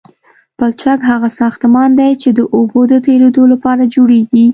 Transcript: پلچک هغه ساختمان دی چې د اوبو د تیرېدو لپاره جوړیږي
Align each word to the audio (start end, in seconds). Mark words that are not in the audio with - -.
پلچک 0.57 0.99
هغه 1.11 1.29
ساختمان 1.39 1.89
دی 1.99 2.11
چې 2.21 2.29
د 2.37 2.39
اوبو 2.55 2.79
د 2.91 2.93
تیرېدو 3.05 3.43
لپاره 3.53 3.83
جوړیږي 3.95 4.45